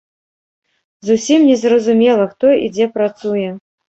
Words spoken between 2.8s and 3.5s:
працуе.